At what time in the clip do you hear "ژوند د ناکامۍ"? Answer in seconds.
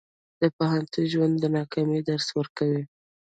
1.13-1.99